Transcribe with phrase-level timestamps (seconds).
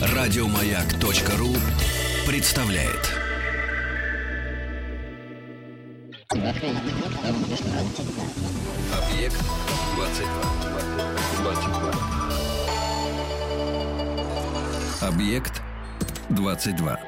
[0.00, 1.54] Радиомаяк.ру
[2.26, 3.14] представляет.
[8.92, 9.38] Объект
[9.96, 10.48] 22.
[11.42, 11.92] 22.
[15.00, 15.62] Объект
[16.30, 17.00] 22.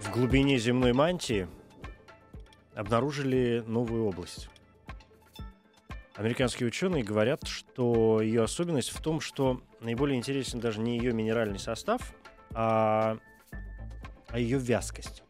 [0.00, 1.46] В глубине земной мантии
[2.74, 4.48] обнаружили новую область.
[6.16, 11.58] Американские ученые говорят, что ее особенность в том, что наиболее интересен даже не ее минеральный
[11.58, 12.14] состав,
[12.52, 13.18] а,
[14.28, 15.24] а ее вязкость.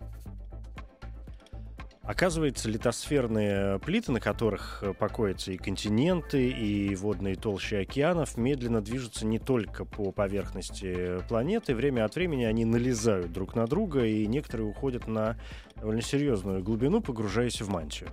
[2.03, 9.39] Оказывается, литосферные плиты, на которых покоятся и континенты, и водные толщи океанов, медленно движутся не
[9.39, 11.75] только по поверхности планеты.
[11.75, 15.39] Время от времени они налезают друг на друга, и некоторые уходят на
[15.77, 18.11] довольно серьезную глубину, погружаясь в мантию.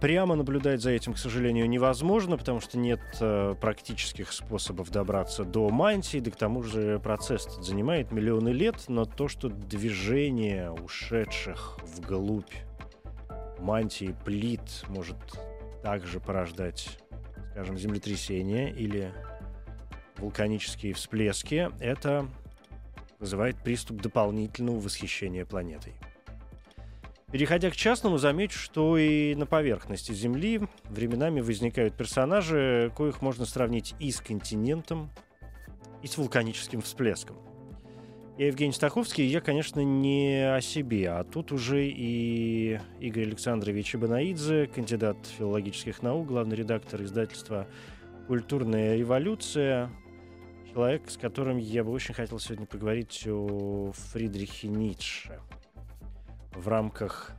[0.00, 5.68] Прямо наблюдать за этим, к сожалению, невозможно, потому что нет э, практических способов добраться до
[5.68, 12.52] мантии, да к тому же процесс занимает миллионы лет, но то, что движение ушедших вглубь
[13.58, 15.16] мантии плит может
[15.82, 17.00] также порождать,
[17.50, 19.12] скажем, землетрясения или
[20.18, 22.28] вулканические всплески, это
[23.18, 25.94] вызывает приступ дополнительного восхищения планетой.
[27.34, 33.96] Переходя к частному, замечу, что и на поверхности Земли временами возникают персонажи, коих можно сравнить
[33.98, 35.10] и с континентом,
[36.00, 37.34] и с вулканическим всплеском.
[38.38, 44.68] Я Евгений Стаховский, я, конечно, не о себе, а тут уже и Игорь Александрович Ибанаидзе,
[44.68, 47.66] кандидат филологических наук, главный редактор издательства
[48.28, 49.90] «Культурная революция»,
[50.72, 55.40] человек, с которым я бы очень хотел сегодня поговорить о Фридрихе Ницше–
[56.54, 57.32] в рамках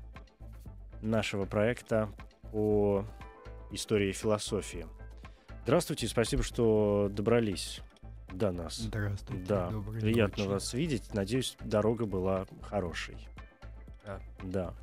[1.01, 2.09] нашего проекта
[2.51, 3.05] по
[3.71, 4.87] истории философии.
[5.63, 7.81] Здравствуйте, спасибо, что добрались
[8.31, 8.77] до нас.
[8.77, 9.45] Здравствуйте.
[9.45, 10.53] Да, приятно ночи.
[10.53, 11.13] вас видеть.
[11.13, 13.17] Надеюсь, дорога была хорошей.
[14.05, 14.19] Да.
[14.43, 14.73] Да.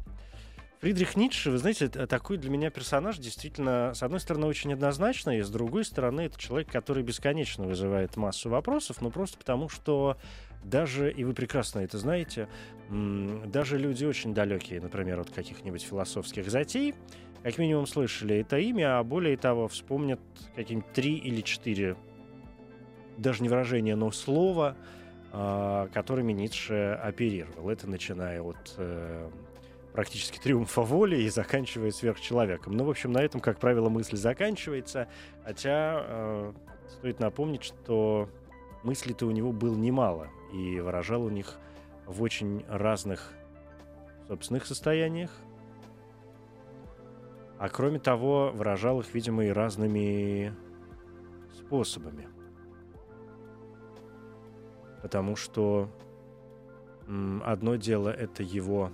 [0.81, 5.43] Фридрих Ницше, вы знаете, такой для меня персонаж действительно, с одной стороны, очень однозначный, и
[5.43, 10.17] с другой стороны, это человек, который бесконечно вызывает массу вопросов, но просто потому, что
[10.65, 12.49] даже, и вы прекрасно это знаете,
[12.89, 16.95] даже люди очень далекие, например, от каких-нибудь философских затей,
[17.43, 20.21] как минимум слышали это имя, а более того, вспомнят
[20.55, 21.97] какие-нибудь три или четыре,
[23.17, 24.77] даже не выражения, но слова,
[25.33, 27.71] а, которыми Ницше оперировал.
[27.71, 29.31] Это начиная от э,
[29.93, 32.77] практически триумфа воли и заканчивая сверхчеловеком.
[32.77, 35.09] Ну, в общем, на этом, как правило, мысль заканчивается.
[35.45, 36.53] Хотя э,
[36.89, 38.29] стоит напомнить, что
[38.83, 41.57] мыслей-то у него было немало и выражал у них
[42.07, 43.33] в очень разных
[44.29, 45.31] собственных состояниях.
[47.59, 50.55] А кроме того, выражал их, видимо, и разными
[51.57, 52.29] способами.
[55.01, 55.89] Потому что
[57.45, 58.93] одно дело это его,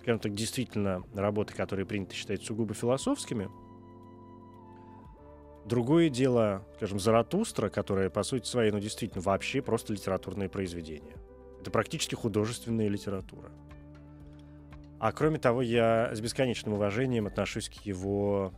[0.00, 3.48] скажем так, действительно работы, которые принято считать сугубо философскими–
[5.64, 11.16] Другое дело, скажем, Заратустра, которая, по сути своей, ну, действительно, вообще просто литературное произведение.
[11.60, 13.50] Это практически художественная литература.
[14.98, 18.52] А кроме того, я с бесконечным уважением отношусь к его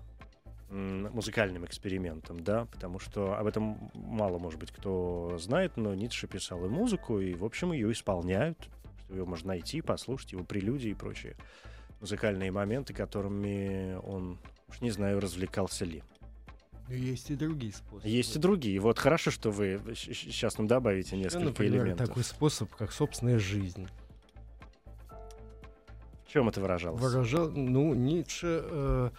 [0.71, 6.65] музыкальным экспериментам, да, потому что об этом мало, может быть, кто знает, но Ницше писал
[6.65, 8.59] и музыку, и, в общем, ее исполняют,
[9.05, 11.37] что ее можно найти, послушать, его прелюдии и прочие
[12.01, 14.39] музыкальные моменты, которыми он,
[14.69, 16.03] уж не знаю, развлекался ли.
[16.89, 18.09] Есть и другие способы.
[18.09, 18.79] Есть и другие.
[18.79, 22.09] Вот хорошо, что вы сейчас нам добавите несколько Например, элементов.
[22.09, 23.89] такой способ, как собственная жизнь.
[26.27, 27.01] В чем это выражалось?
[27.01, 29.11] Выражал, ну, Ницше э,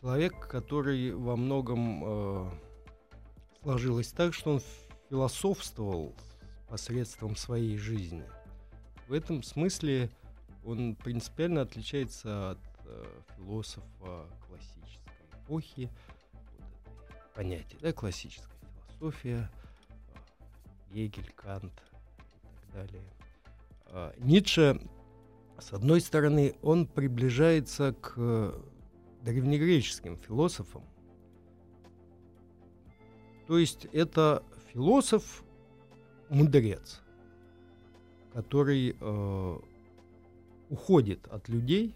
[0.00, 2.50] человек, который во многом э,
[3.62, 4.62] сложилось так, что он
[5.10, 6.14] философствовал
[6.68, 8.24] посредством своей жизни.
[9.06, 10.10] В этом смысле
[10.64, 13.04] он принципиально отличается от э,
[13.36, 14.26] философа
[15.44, 15.90] эпохи,
[16.58, 16.74] вот
[17.34, 18.50] понятие, да, классическая
[18.98, 19.48] философия,
[20.90, 23.04] Гегель, Кант и так далее.
[23.86, 24.80] А, Ницше,
[25.58, 28.54] с одной стороны, он приближается к
[29.22, 30.84] древнегреческим философам.
[33.46, 34.42] То есть это
[34.72, 37.02] философ-мудрец,
[38.32, 39.58] который э,
[40.70, 41.94] уходит от людей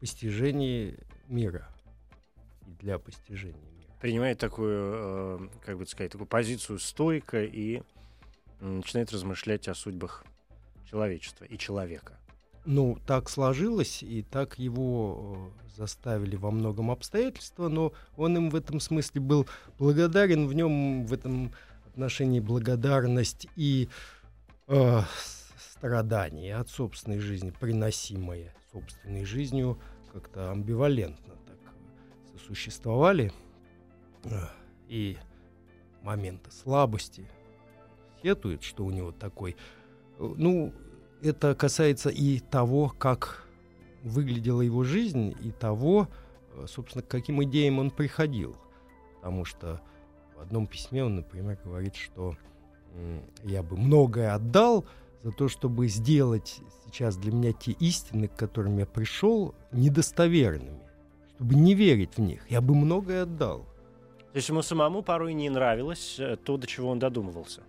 [0.00, 0.98] постижении
[1.28, 1.68] мира
[2.66, 3.92] и для постижения мира.
[4.00, 7.82] Принимает такую, э, как бы сказать, такую позицию стойко и
[8.60, 10.24] начинает размышлять о судьбах
[10.90, 12.18] человечества и человека.
[12.64, 18.56] Ну, так сложилось, и так его э, заставили во многом обстоятельства, но он им в
[18.56, 19.46] этом смысле был
[19.78, 21.52] благодарен, в нем в этом
[21.86, 23.88] отношении благодарность и
[24.66, 25.00] э,
[25.76, 29.78] страдания от собственной жизни, приносимые собственной жизнью,
[30.12, 31.58] как-то амбивалентно так
[32.32, 33.32] сосуществовали.
[34.88, 35.18] И
[36.02, 37.28] моменты слабости
[38.22, 39.56] сетует, что у него такой.
[40.18, 40.72] Ну,
[41.22, 43.46] это касается и того, как
[44.02, 46.08] выглядела его жизнь, и того,
[46.66, 48.56] собственно, к каким идеям он приходил.
[49.16, 49.80] Потому что
[50.36, 52.36] в одном письме он, например, говорит, что
[53.42, 54.86] я бы многое отдал
[55.22, 60.80] за то, чтобы сделать сейчас для меня те истины, к которым я пришел, недостоверными,
[61.34, 62.48] чтобы не верить в них.
[62.50, 63.66] Я бы многое отдал.
[64.32, 67.62] То есть ему самому порой не нравилось э, то, до чего он додумывался.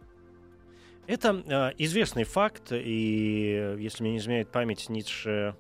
[1.08, 5.56] Это э, известный факт, и если мне не изменяет память, Ницше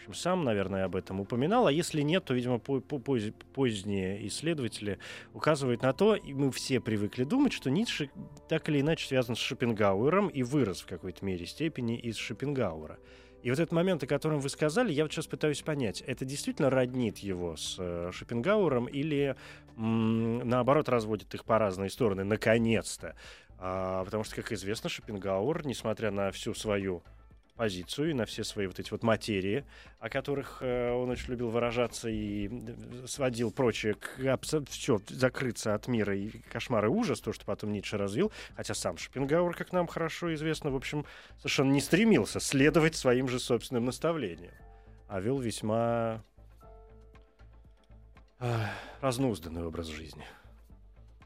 [0.00, 4.98] общем, сам, наверное, об этом упоминал, а если нет, то, видимо, по -по поздние исследователи
[5.32, 8.10] указывают на то, и мы все привыкли думать, что Ницше
[8.48, 12.98] так или иначе связан с Шопенгауэром и вырос в какой-то мере степени из Шопенгауэра.
[13.42, 16.68] И вот этот момент, о котором вы сказали, я вот сейчас пытаюсь понять, это действительно
[16.68, 19.34] роднит его с э, Шопенгауэром или
[19.76, 23.16] наоборот разводит их по разные стороны, наконец-то?
[23.58, 27.02] А, потому что, как известно, Шопенгауэр, несмотря на всю свою
[27.60, 29.66] позицию и на все свои вот эти вот материи,
[29.98, 32.48] о которых э, он очень любил выражаться и
[33.06, 34.38] сводил прочее к
[34.70, 38.96] все закрыться от мира и кошмар и ужас, то, что потом Ницше развил, хотя сам
[38.96, 41.04] Шопенгауэр, как нам хорошо известно, в общем,
[41.36, 44.54] совершенно не стремился следовать своим же собственным наставлениям,
[45.06, 46.24] а вел весьма
[48.38, 48.56] э,
[49.02, 50.24] разнузданный образ жизни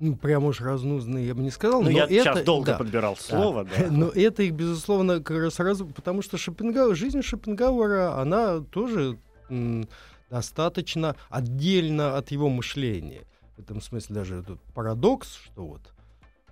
[0.00, 1.82] ну, прям уж разнузные я бы не сказал.
[1.82, 3.70] Ну, я это, сейчас долго да, подбирал слово, да.
[3.78, 3.86] да.
[3.90, 9.18] Но это их, безусловно, как раз сразу, потому что Шопенгауэр, жизнь Шопенгауэра, она тоже
[9.48, 9.88] м,
[10.30, 13.22] достаточно отдельно от его мышления.
[13.56, 15.80] В этом смысле даже тут парадокс, что вот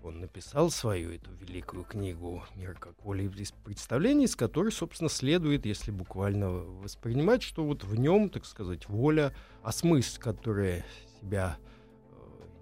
[0.04, 5.66] он написал свою эту великую книгу «Мир как воля из представлений», из которой, собственно, следует,
[5.66, 10.84] если буквально воспринимать, что вот в нем, так сказать, воля, а смысл, которая
[11.20, 11.56] себя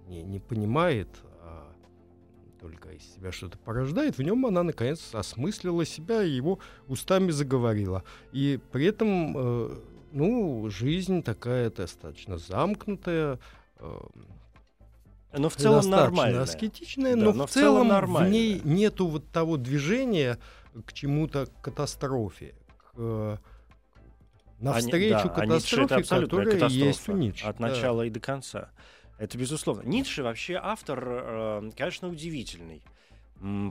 [0.07, 1.07] не, не понимает,
[1.41, 1.71] а
[2.59, 8.03] только из себя что-то порождает, в нем она, наконец, осмыслила себя и его устами заговорила.
[8.31, 9.79] И при этом, э,
[10.11, 13.39] ну, жизнь такая достаточно замкнутая,
[13.79, 13.99] э,
[15.33, 16.41] но в целом нормальная.
[16.41, 20.37] аскетичная, да, но, но в целом, целом в ней нету вот того движения
[20.85, 23.37] к чему-то катастрофе, к э,
[24.59, 27.45] навстречу они, да, катастрофе, а которая есть у Ницше.
[27.45, 28.07] От начала да.
[28.07, 28.69] и до конца.
[29.21, 29.83] Это безусловно.
[29.83, 32.81] Ницше вообще автор, э, конечно, удивительный.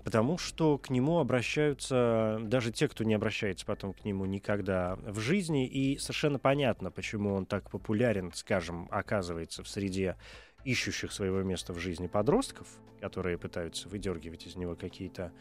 [0.04, 5.18] Потому что к нему обращаются даже те, кто не обращается потом к нему никогда в
[5.18, 5.66] жизни.
[5.66, 10.16] И совершенно понятно, почему он так популярен, скажем, оказывается в среде
[10.64, 12.68] ищущих своего места в жизни подростков,
[13.00, 15.32] которые пытаются выдергивать из него какие-то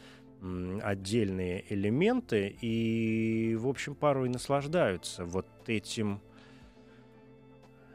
[0.82, 6.22] отдельные элементы и, в общем, порой наслаждаются вот этим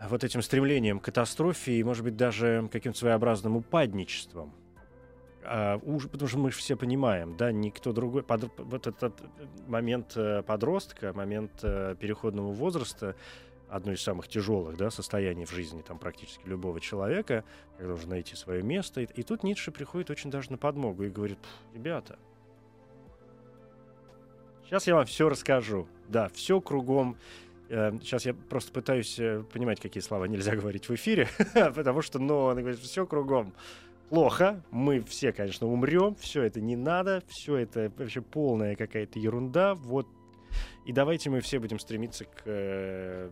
[0.08, 4.52] вот этим стремлением к катастрофе и, может быть, даже каким-то своеобразным упадничеством.
[5.42, 9.14] А, уж, потому что мы же все понимаем, да, никто другой, под, вот этот
[9.66, 13.14] момент э, подростка, момент э, переходного возраста,
[13.68, 17.44] одно из самых тяжелых, да, состояний в жизни там практически любого человека,
[17.76, 19.02] когда нужно найти свое место.
[19.02, 21.38] И, и тут Ницше приходит очень даже на подмогу и говорит,
[21.74, 22.18] ребята,
[24.64, 25.86] сейчас я вам все расскажу.
[26.08, 27.18] Да, все кругом
[27.68, 31.28] Сейчас э, я просто пытаюсь э, понимать, какие слова нельзя говорить в эфире,
[31.74, 33.54] потому что, ну, он говорит, все кругом
[34.10, 39.74] плохо, мы все, конечно, умрем, все это не надо, все это вообще полная какая-то ерунда,
[39.74, 40.06] вот
[40.84, 43.30] и давайте мы все будем стремиться к, э,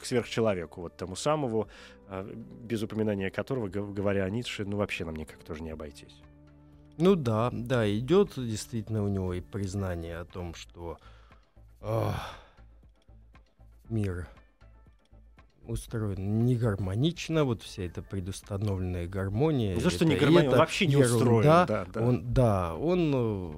[0.00, 1.68] к сверхчеловеку, вот тому самому,
[2.62, 6.22] без упоминания которого, говоря о Ницше, ну вообще нам никак тоже не обойтись.
[6.96, 10.98] Ну да, да, идет действительно у него и признание о том, что
[11.80, 12.10] э,
[13.88, 14.28] мир
[15.66, 19.74] устроен не гармонично, вот вся эта предустановленная гармония.
[19.74, 21.42] Ну, за что не гармония, он вообще не ерунда, устроен.
[21.44, 22.02] Да, да.
[22.02, 23.52] Он, да, он э,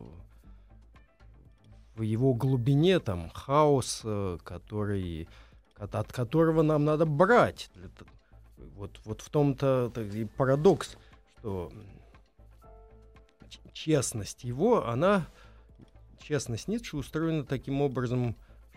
[1.96, 5.28] в его глубине там хаос, э, который,
[5.76, 7.70] от, от которого нам надо брать.
[8.56, 10.96] Вот, вот в том-то и парадокс,
[11.38, 11.72] что
[13.72, 15.26] честность его, она,
[16.20, 18.36] честность Ницше устроена таким образом,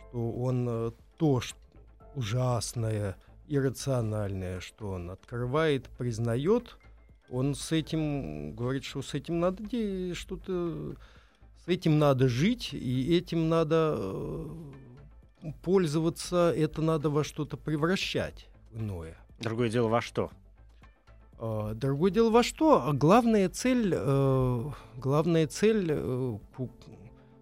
[0.09, 1.59] что он э, то что
[2.15, 3.17] ужасное,
[3.49, 6.77] иррациональное, что он открывает, признает,
[7.29, 9.63] он с этим говорит, что с этим надо
[10.15, 10.95] что-то,
[11.65, 19.17] с этим надо жить, и этим надо э, пользоваться, это надо во что-то превращать иное.
[19.39, 20.31] Другое дело во что?
[21.37, 22.87] А, другое дело во что?
[22.87, 24.63] А главная цель, э,
[24.95, 26.37] главная цель э,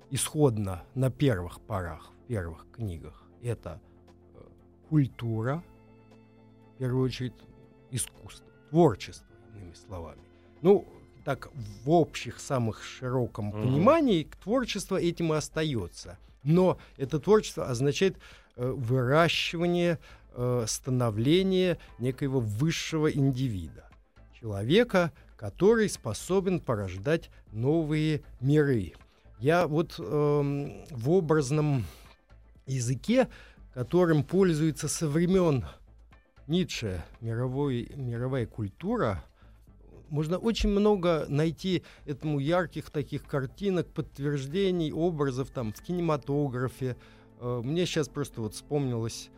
[0.09, 3.79] исходно на первых порах, в первых книгах, это
[4.35, 4.39] э,
[4.89, 5.63] культура,
[6.75, 7.33] в первую очередь
[7.91, 10.21] искусство, творчество, иными словами.
[10.61, 10.85] Ну,
[11.25, 11.49] так
[11.83, 13.63] в общих, самых широком mm-hmm.
[13.63, 16.17] понимании творчество этим и остается.
[16.43, 18.17] Но это творчество означает
[18.55, 19.99] э, выращивание,
[20.33, 23.89] э, становление некоего высшего индивида
[24.39, 28.93] человека, который способен порождать новые миры.
[29.39, 30.03] Я вот э,
[30.91, 31.85] в образном
[32.67, 33.27] языке,
[33.73, 35.65] которым пользуется со времен
[36.47, 39.23] Ницше мировой, мировая культура,
[40.09, 46.95] можно очень много найти этому ярких таких картинок, подтверждений, образов там в кинематографе.
[47.39, 49.29] Э, мне сейчас просто вот вспомнилось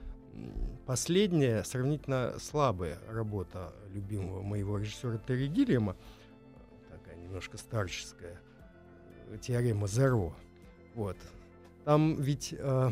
[0.86, 5.96] последняя, сравнительно слабая работа любимого моего режиссера Терри Гиллиама,
[6.90, 8.40] такая немножко старческая,
[9.42, 10.36] теорема Зеро.
[10.96, 11.18] Вот.
[11.86, 12.92] Там ведь э,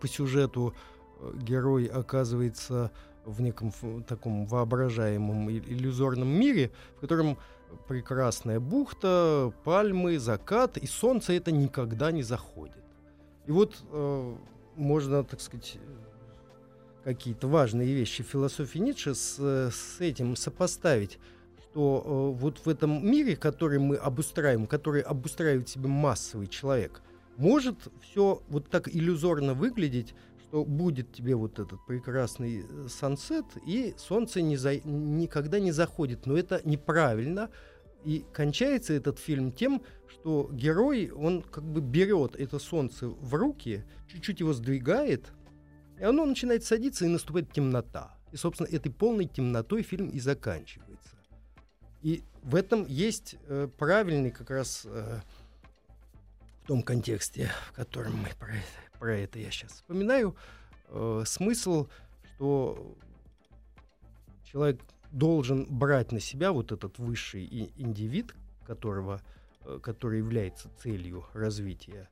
[0.00, 0.74] по сюжету
[1.20, 2.90] э, герой оказывается
[3.24, 7.38] в неком таком воображаемом иллюзорном мире, в котором
[7.86, 12.82] прекрасная бухта, пальмы, закат, и солнце это никогда не заходит.
[13.46, 14.34] И вот э,
[14.76, 15.78] можно, так сказать,
[17.04, 21.18] какие-то важные вещи философии Ницше с, с этим сопоставить,
[21.70, 27.02] что э, вот в этом мире, который мы обустраиваем, который обустраивает себе массовый человек,
[27.40, 33.94] может все вот так иллюзорно выглядеть, что будет тебе вот этот прекрасный э, сансет, и
[33.96, 36.26] солнце не за, никогда не заходит.
[36.26, 37.50] Но это неправильно.
[38.04, 43.84] И кончается этот фильм тем, что герой, он как бы берет это солнце в руки,
[44.08, 45.32] чуть-чуть его сдвигает,
[45.98, 48.16] и оно начинает садиться, и наступает темнота.
[48.32, 51.16] И, собственно, этой полной темнотой фильм и заканчивается.
[52.02, 55.20] И в этом есть э, правильный как раз э,
[56.70, 60.36] том контексте, в котором мы про это, про это я сейчас вспоминаю,
[60.86, 61.88] э, смысл,
[62.22, 62.96] что
[64.44, 69.20] человек должен брать на себя вот этот высший индивид, которого,
[69.62, 72.08] э, который является целью развития,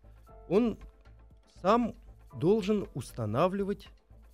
[0.48, 0.76] он
[1.62, 1.94] сам
[2.34, 3.86] должен устанавливать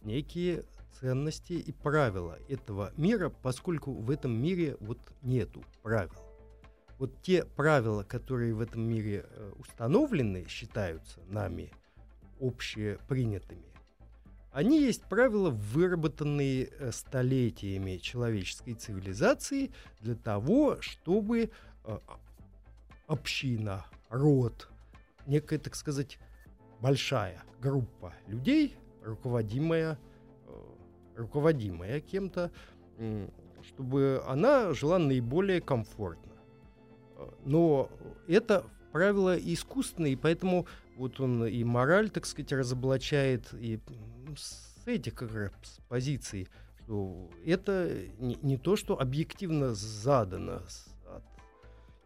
[0.05, 0.65] некие
[0.99, 6.15] ценности и правила этого мира, поскольку в этом мире вот нету правил.
[6.99, 11.73] Вот те правила, которые в этом мире э, установлены, считаются нами
[12.41, 13.75] общепринятыми,
[14.53, 21.51] они есть правила, выработанные э, столетиями человеческой цивилизации для того, чтобы
[21.85, 21.99] э,
[23.09, 24.69] община, род,
[25.27, 26.19] некая, так сказать,
[26.81, 29.99] большая группа людей, руководимая,
[31.17, 32.53] руководимая кем-то,
[33.63, 36.34] чтобы она жила наиболее комфортно.
[37.45, 37.91] Но
[38.27, 40.67] это правила искусственные, и поэтому
[40.97, 43.81] вот он и мораль, так сказать, разоблачает, и
[44.37, 45.51] с этих как раз
[45.89, 46.49] позиций,
[46.85, 50.63] что это не, не то, что объективно задано
[51.07, 51.23] от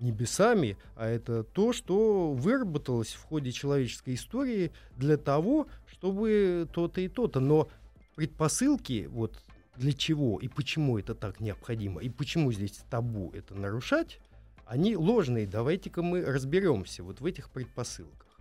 [0.01, 7.09] небесами, а это то, что выработалось в ходе человеческой истории для того, чтобы то-то и
[7.09, 7.41] то-то.
[7.41, 7.69] Но
[8.15, 9.43] предпосылки, вот
[9.77, 14.21] для чего и почему это так необходимо, и почему здесь табу это нарушать,
[14.69, 15.47] они ложные.
[15.47, 18.39] Давайте-ка мы разберемся вот в этих предпосылках.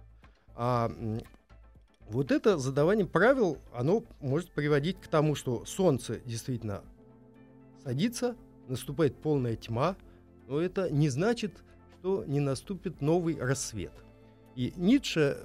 [0.55, 0.91] А
[2.09, 6.83] вот это задавание правил, оно может приводить к тому, что солнце действительно
[7.83, 8.35] садится,
[8.67, 9.95] наступает полная тьма,
[10.47, 11.63] но это не значит,
[11.99, 13.93] что не наступит новый рассвет.
[14.55, 15.37] И Ницше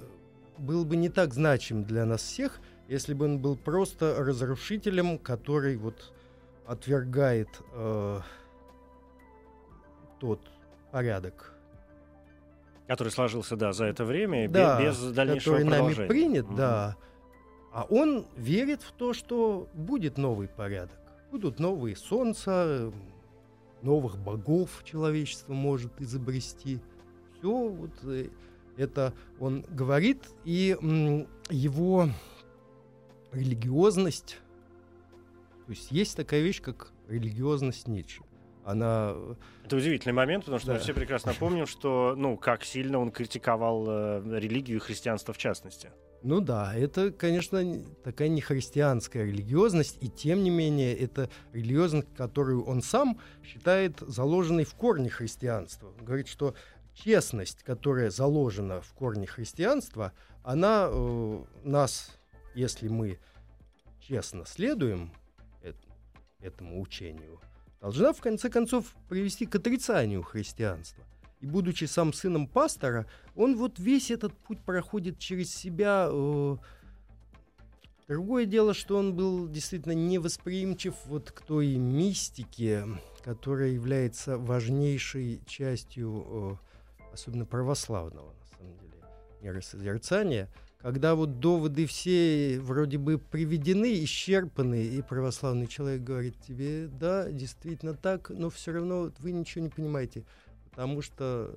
[0.57, 2.59] был бы не так значим для нас всех,
[2.89, 6.13] если бы он был просто разрушителем, который вот
[6.65, 8.19] отвергает э,
[10.19, 10.39] тот
[10.93, 11.51] порядок,
[12.87, 15.97] Который сложился, да, за это время, да, без, без дальнейшего который продолжения.
[15.97, 16.55] нами принят, угу.
[16.55, 16.95] да.
[17.71, 20.99] А он верит в то, что будет новый порядок.
[21.31, 22.91] Будут новые солнца,
[23.81, 26.79] новых богов человечество может изобрести.
[27.37, 28.27] Все вот э,
[28.77, 30.77] это он говорит, и
[31.49, 32.09] его
[33.31, 34.37] религиозность,
[35.65, 38.21] то есть есть такая вещь, как религиозность Ницше
[38.65, 39.15] она...
[39.65, 40.73] Это удивительный момент, потому что да.
[40.73, 45.37] мы все прекрасно помним, что, ну, как сильно он критиковал э, религию и христианство в
[45.37, 45.91] частности.
[46.23, 52.63] Ну да, это, конечно, такая не христианская религиозность, и тем не менее, это религиозность, которую
[52.63, 55.93] он сам считает заложенной в корне христианства.
[55.99, 56.55] Он говорит, что
[56.93, 62.17] честность, которая заложена в корне христианства, она э, нас,
[62.55, 63.19] если мы
[63.99, 65.11] честно следуем
[65.61, 65.73] э-
[66.39, 67.41] этому учению,
[67.83, 71.03] должна в конце концов привести к отрицанию христианства.
[71.41, 76.07] И будучи сам сыном пастора, он вот весь этот путь проходит через себя.
[76.09, 76.55] Э,
[78.07, 82.85] Другое дело, что он был действительно невосприимчив вот к той мистике,
[83.21, 86.59] которая является важнейшей частью,
[87.09, 89.03] э, особенно православного, на самом деле,
[89.41, 90.49] миросозерцания,
[90.83, 97.95] когда вот доводы все вроде бы приведены, исчерпаны, и православный человек говорит тебе, да, действительно
[97.95, 100.23] так, но все равно вы ничего не понимаете,
[100.69, 101.55] потому что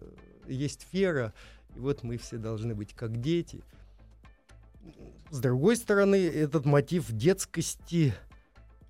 [0.49, 1.35] есть вера,
[1.75, 3.63] и вот мы все должны быть как дети–
[5.31, 8.15] с другой стороны, этот мотив детскости,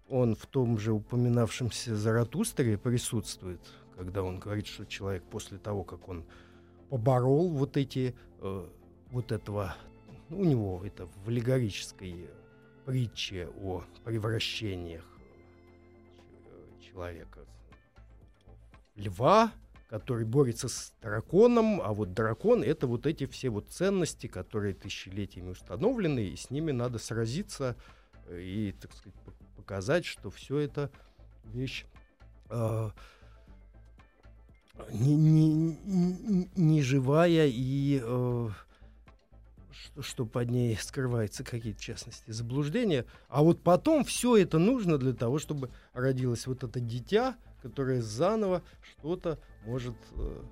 [0.09, 3.61] он в том же упоминавшемся Заратустре присутствует,
[3.97, 6.25] когда он говорит, что человек после того, как он
[6.91, 8.67] поборол вот эти, э,
[9.11, 9.75] вот этого,
[10.31, 12.29] у него это в аллегорической
[12.85, 15.05] притче о превращениях
[16.81, 17.41] человека
[18.97, 19.53] льва,
[19.89, 25.51] который борется с драконом, а вот дракон— это вот эти все вот ценности, которые тысячелетиями
[25.51, 27.77] установлены, и с ними надо сразиться
[28.27, 29.21] э, и, так сказать,
[29.57, 30.91] показать, что все это
[31.45, 31.85] вещь
[32.51, 32.91] э,
[34.91, 38.49] не, не, не живая и э,
[39.87, 43.05] что, что под ней скрывается какие-то частности заблуждения.
[43.29, 48.63] А вот потом все это нужно для того, чтобы родилось вот это дитя, которое заново
[48.83, 50.43] что-то может э,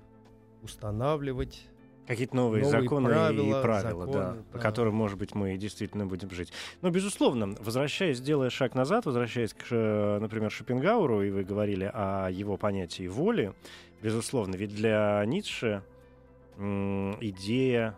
[0.61, 1.67] устанавливать
[2.07, 4.43] Какие-то новые, новые законы правила, и правила, законы, да, да.
[4.51, 6.53] по которым, может быть, мы действительно будем жить.
[6.83, 12.29] Но, безусловно, возвращаясь, делая шаг назад, возвращаясь, к, э, например, Шопенгауру, и вы говорили о
[12.29, 13.55] его понятии воли,
[14.03, 15.81] безусловно, ведь для Ницше
[16.57, 17.97] идея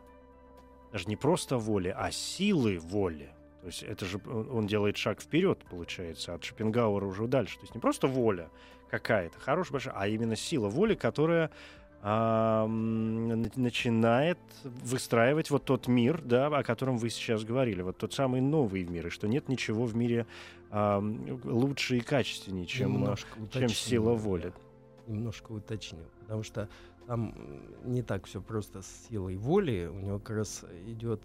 [0.92, 3.30] даже не просто воли, а силы воли.
[3.62, 7.56] То есть это же он делает шаг вперед, получается, от Шопенгауэра уже дальше.
[7.56, 8.50] То есть не просто воля,
[8.90, 11.52] какая-то хорошая, большая, а именно сила воли, которая
[12.02, 18.40] а, начинает выстраивать вот тот мир, да, о котором вы сейчас говорили, вот тот самый
[18.40, 20.28] новый мир, и что нет ничего в мире
[20.70, 21.04] а,
[21.44, 23.16] лучше и качественнее, чем,
[23.52, 24.54] чем сила воли.
[25.08, 26.70] Немножко уточню, потому что
[27.08, 27.34] там
[27.86, 31.24] не так все просто с силой воли, у него как раз идет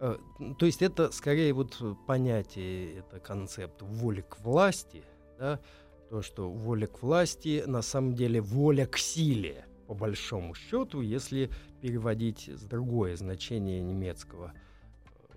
[0.00, 0.16] э,
[0.58, 5.04] то есть это скорее вот понятие, это концепт воли к власти,
[5.38, 5.60] да,
[6.08, 11.50] то, что воля к власти на самом деле воля к силе, по большому счету, если
[11.82, 15.34] переводить с другое значение немецкого э,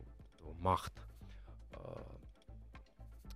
[0.60, 0.94] махт.
[1.74, 1.78] Э,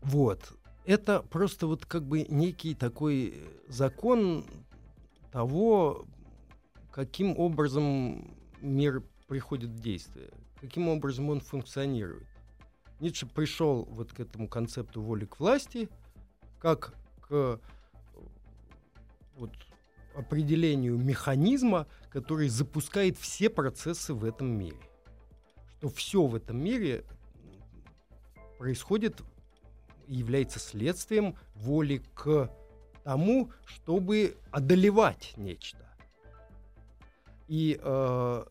[0.04, 0.54] вот.
[0.86, 3.34] Это просто вот как бы некий такой
[3.68, 4.46] закон
[5.32, 6.06] того,
[6.96, 10.30] каким образом мир приходит в действие,
[10.62, 12.26] каким образом он функционирует.
[13.02, 15.90] Ницше пришел вот к этому концепту воли к власти
[16.58, 17.58] как к э,
[19.36, 19.52] вот,
[20.16, 24.80] определению механизма, который запускает все процессы в этом мире.
[25.68, 27.04] Что все в этом мире
[28.58, 29.22] происходит
[30.08, 32.50] и является следствием воли к
[33.04, 35.85] тому, чтобы одолевать нечто.
[37.48, 38.44] И э,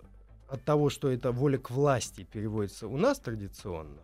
[0.48, 4.02] от того, что это воля к власти переводится у нас традиционно,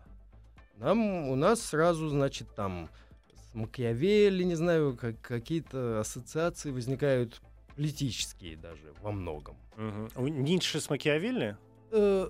[0.77, 2.89] нам у нас сразу, значит, там
[3.35, 7.41] с Макиавелли, не знаю, как, какие-то ассоциации возникают
[7.75, 9.57] политические даже во многом.
[9.77, 10.27] Угу.
[10.27, 11.57] Ницше с Макиавелли?
[11.91, 12.29] Э,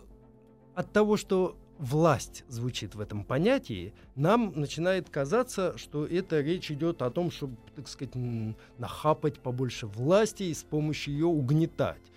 [0.76, 7.02] от того, что власть звучит в этом понятии, нам начинает казаться, что это речь идет
[7.02, 8.14] о том, чтобы, так сказать,
[8.78, 12.11] нахапать побольше власти и с помощью ее угнетать.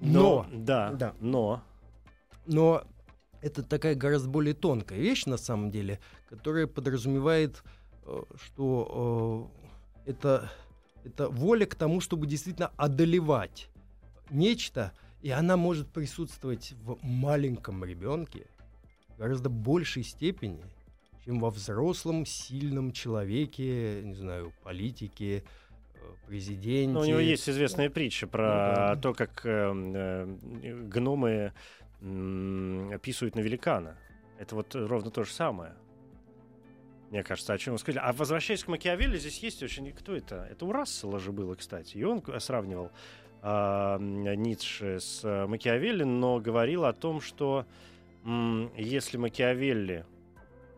[0.00, 0.64] Но, но.
[0.64, 1.62] да, да, но,
[2.46, 2.82] но
[3.40, 7.62] это такая гораздо более тонкая вещь на самом деле, которая подразумевает
[8.06, 9.50] Э, что
[10.06, 10.50] э, это,
[11.04, 13.68] это воля к тому, чтобы действительно одолевать
[14.30, 18.46] нечто, и она может присутствовать в маленьком ребенке
[19.08, 20.62] в гораздо большей степени,
[21.24, 25.42] чем во взрослом, сильном человеке, не знаю, политике,
[26.26, 26.92] президенте.
[26.92, 28.96] Но у него есть известная притча про ну, да.
[28.96, 31.52] то, как э, э, гномы
[32.00, 33.96] э, описывают на великана.
[34.38, 35.72] Это вот ровно то же самое.
[37.10, 38.04] Мне кажется, о чем вы сказали.
[38.04, 39.92] А возвращаясь к Макиавелли, здесь есть очень...
[39.92, 40.46] Кто это?
[40.50, 41.96] Это у Рассела же было, кстати.
[41.96, 42.90] И он сравнивал
[43.42, 47.64] э, Ницше с э, Макиавелли, но говорил о том, что
[48.76, 50.04] если Макиавелли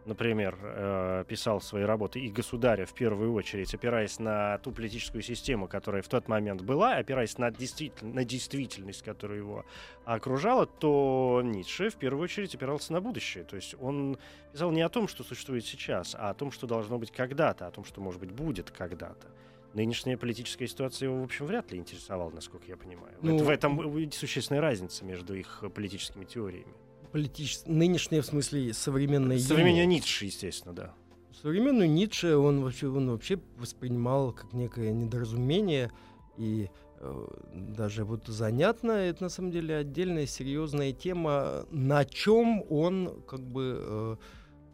[0.09, 5.69] например, э, писал свои работы и государя в первую очередь, опираясь на ту политическую систему,
[5.69, 8.07] которая в тот момент была, опираясь на, действитель...
[8.07, 9.65] на действительность, которая его
[10.05, 13.45] окружала, то Ницше в первую очередь опирался на будущее.
[13.45, 14.19] То есть он
[14.53, 17.71] писал не о том, что существует сейчас, а о том, что должно быть когда-то, о
[17.71, 19.29] том, что, может быть, будет когда-то.
[19.75, 23.15] Нынешняя политическая ситуация его, в общем, вряд ли интересовала, насколько я понимаю.
[23.21, 26.73] Ну, в этом существенная разница между их политическими теориями
[27.13, 30.95] политическое, нынешнее, в смысле, современное Современное Ницше, естественно, да.
[31.41, 35.93] Современную Ницше он вообще, он вообще воспринимал как некое недоразумение,
[36.37, 36.69] и
[37.01, 43.41] э, даже вот занятно, это на самом деле отдельная серьезная тема, на чем он как
[43.41, 44.17] бы э,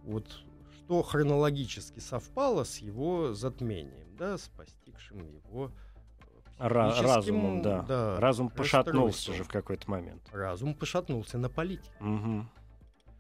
[0.04, 0.26] вот
[0.84, 5.70] что хронологически совпало с его затмением, да, с постигшим его
[6.58, 7.82] Ра- разумом, да.
[7.82, 8.20] да.
[8.20, 10.22] Разум пошатнулся же в какой-то момент.
[10.32, 11.90] Разум пошатнулся на политике.
[12.00, 12.46] Угу.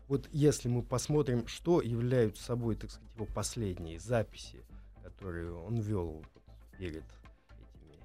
[0.08, 4.64] Вот если мы посмотрим, что являются собой, так сказать, его последние записи,
[5.02, 6.24] которые он вел
[6.78, 7.04] перед
[7.58, 7.98] этими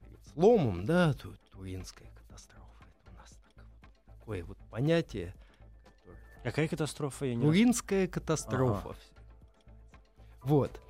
[0.00, 2.84] перед сломом, да, то, Туринская катастрофа.
[3.02, 3.64] Это у нас так,
[4.06, 5.34] такое вот понятие.
[6.02, 6.42] Которое...
[6.42, 7.26] Какая катастрофа?
[7.26, 8.90] Я не Туринская катастрофа.
[8.90, 8.96] Ага.
[10.42, 10.80] Вот.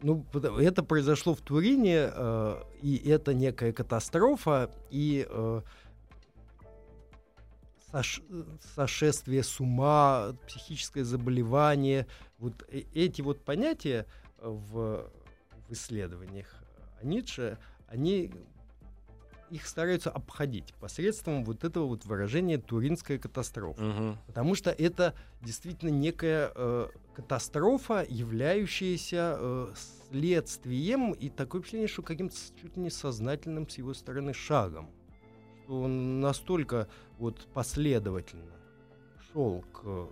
[0.00, 5.62] Ну, это произошло в Турине, э, и это некая катастрофа, и э,
[7.90, 8.22] сош,
[8.76, 12.06] сошествие с ума, психическое заболевание,
[12.38, 14.06] вот э, эти вот понятия
[14.40, 15.10] в,
[15.68, 16.54] в исследованиях
[17.02, 17.58] Ницше,
[17.88, 18.30] они
[19.50, 23.84] их стараются обходить посредством вот этого вот выражения «туринская катастрофа».
[23.84, 24.18] Угу.
[24.26, 29.74] Потому что это действительно некая э, катастрофа, являющаяся э,
[30.10, 34.90] следствием и такое впечатление, что каким-то чуть ли не сознательным с его стороны шагом.
[35.64, 38.54] Что он настолько вот последовательно
[39.32, 40.08] шел к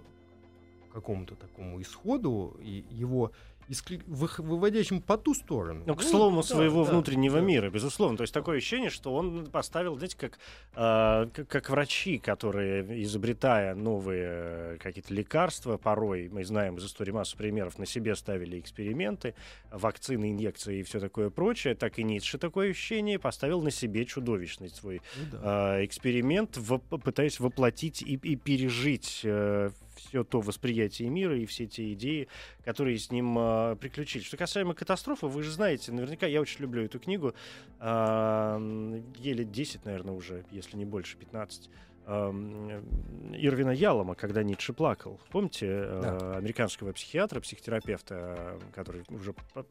[0.92, 3.32] какому-то такому исходу, и его
[3.68, 4.00] искли...
[4.06, 5.82] выводящим по ту сторону.
[5.86, 7.44] Ну, к ну, слову, ну, своего да, внутреннего да.
[7.44, 8.16] мира, безусловно.
[8.16, 10.38] То есть такое ощущение, что он поставил, знаете, как,
[10.74, 17.36] э, как, как врачи, которые, изобретая новые какие-то лекарства, порой, мы знаем из истории массу
[17.36, 19.34] примеров, на себе ставили эксперименты,
[19.70, 24.68] вакцины, инъекции и все такое прочее, так и Ницше такое ощущение поставил на себе чудовищный
[24.70, 25.78] свой ну, да.
[25.78, 31.66] э, эксперимент, в, пытаясь воплотить и, и пережить э, все то восприятие мира и все
[31.66, 32.28] те идеи,
[32.64, 34.26] которые с ним э, приключились.
[34.26, 37.34] Что касаемо катастрофы, вы же знаете, наверняка я очень люблю эту книгу.
[37.80, 41.70] Э, еле 10, наверное, уже, если не больше, 15.
[42.06, 45.20] Ирвина Ялома, когда Ницше плакал.
[45.30, 46.18] Помните да.
[46.20, 49.66] э, американского психиатра, психотерапевта, который уже под,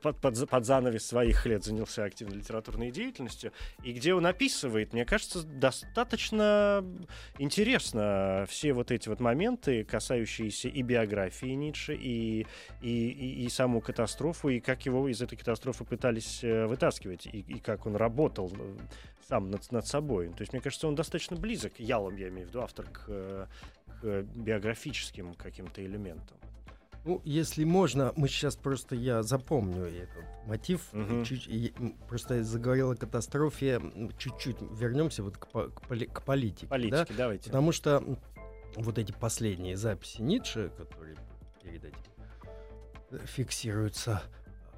[0.00, 5.42] под, под, занавес своих лет занялся активной литературной деятельностью, и где он описывает, мне кажется,
[5.42, 6.84] достаточно
[7.38, 12.46] интересно все вот эти вот моменты, касающиеся и биографии Ницше, и,
[12.82, 17.40] и, и, и саму катастрофу, и как его из этой катастрофы пытались э, вытаскивать, и,
[17.40, 18.76] и как он работал э,
[19.28, 20.28] сам над, над собой.
[20.28, 23.48] То есть, мне кажется, он достаточно близок, ялом я имею в виду, автор к,
[24.00, 26.36] к биографическим каким-то элементам.
[27.04, 30.82] Ну, если можно, мы сейчас просто я запомню этот мотив.
[30.92, 31.24] Угу.
[31.24, 31.74] Чуть,
[32.08, 33.80] просто я заговорил о катастрофе.
[34.18, 36.66] Чуть-чуть вернемся вот к, к, поли, к политике.
[36.66, 37.16] Политике, да?
[37.16, 37.44] давайте.
[37.44, 38.04] Потому что
[38.76, 41.16] вот эти последние записи Ницше, которые
[41.62, 41.98] перед этим
[43.12, 44.22] э, фиксируются,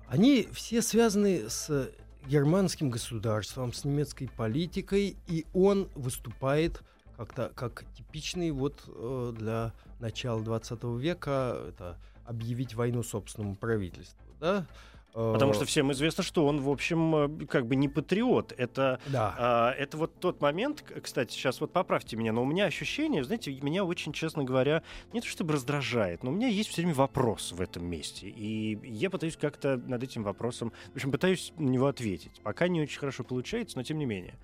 [0.07, 1.91] они все связаны с
[2.27, 6.83] германским государством, с немецкой политикой, и он выступает
[7.17, 14.67] как-то как типичный вот э, для начала 20 века это объявить войну собственному правительству, да?
[15.13, 18.55] Потому что всем известно, что он, в общем, э, как бы не патриот.
[18.57, 19.75] Это, да.
[19.77, 23.53] э, это вот тот момент, кстати, сейчас вот поправьте меня, но у меня ощущение, знаете,
[23.61, 27.53] меня очень, честно говоря, не то чтобы раздражает, но у меня есть все время вопрос
[27.53, 28.29] в этом месте.
[28.29, 32.41] И я пытаюсь как-то над этим вопросом, в общем, пытаюсь на него ответить.
[32.43, 34.35] Пока не очень хорошо получается, но тем не менее.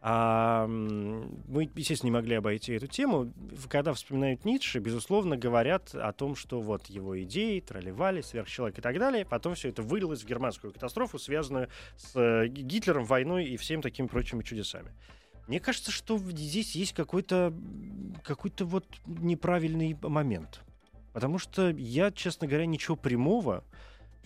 [0.00, 3.32] А, мы, естественно, не могли обойти эту тему.
[3.68, 8.98] Когда вспоминают Ницше, безусловно, говорят о том, что вот его идеи, тролливали, сверхчеловек и так
[8.98, 9.24] далее.
[9.24, 14.06] Потом все это вылилось в германскую катастрофу, связанную с э, Гитлером, войной и всеми такими
[14.06, 14.92] прочими чудесами.
[15.48, 17.52] Мне кажется, что здесь есть какой-то
[18.22, 20.60] какой-то вот неправильный момент.
[21.12, 23.64] Потому что я, честно говоря, ничего прямого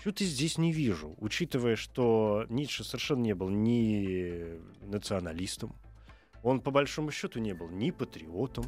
[0.03, 5.77] что-то здесь не вижу, учитывая, что Ницше совершенно не был ни националистом,
[6.43, 8.65] он по большому счету не был ни патриотом,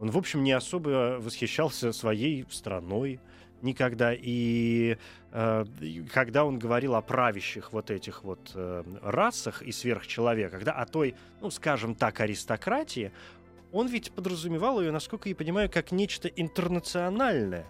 [0.00, 3.20] он, в общем, не особо восхищался своей страной
[3.62, 4.12] никогда.
[4.12, 4.98] И
[5.30, 5.64] э,
[6.12, 11.14] когда он говорил о правящих вот этих вот э, расах и сверхчеловеках, да, о той,
[11.40, 13.12] ну, скажем так, аристократии,
[13.70, 17.64] он ведь подразумевал ее, насколько я понимаю, как нечто интернациональное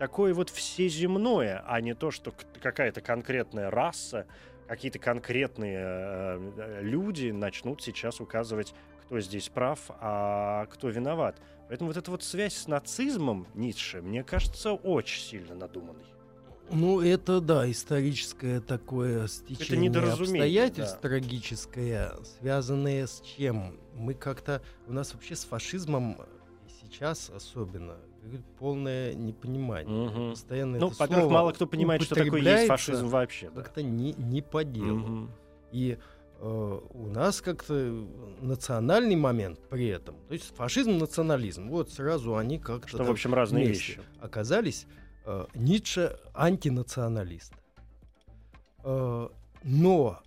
[0.00, 2.32] такое вот всеземное, а не то, что
[2.62, 4.26] какая-то конкретная раса,
[4.66, 11.36] какие-то конкретные э, люди начнут сейчас указывать, кто здесь прав, а кто виноват.
[11.68, 16.06] Поэтому вот эта вот связь с нацизмом Ницше, мне кажется, очень сильно надуманной.
[16.70, 21.08] Ну, это, да, историческое такое стечение обстоятельств да.
[21.10, 23.78] трагическое, связанное с чем?
[23.94, 24.62] Мы как-то...
[24.86, 26.16] У нас вообще с фашизмом
[26.80, 27.98] сейчас особенно
[28.58, 30.08] полное непонимание.
[30.08, 30.30] Угу.
[30.30, 33.50] Постоянно ну, во-первых, мало кто понимает, что такое есть фашизм вообще.
[33.50, 35.00] Как-то не, не по делу.
[35.00, 35.28] Угу.
[35.72, 35.98] И
[36.38, 38.06] э, у нас как-то
[38.40, 40.16] национальный момент при этом.
[40.28, 41.68] То есть фашизм, национализм.
[41.68, 42.88] Вот сразу они как-то...
[42.88, 44.00] Что, в общем, разные вещи.
[44.20, 44.86] Оказались
[45.24, 47.54] э, Ницше антинационалист.
[48.84, 49.28] Э,
[49.62, 50.20] но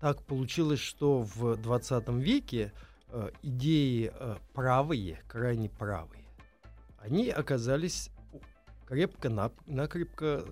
[0.00, 2.72] так получилось, что в 20 веке
[3.08, 6.19] э, идеи э, правые, крайне правые,
[7.00, 8.10] они оказались
[8.86, 10.44] крепко-накрепко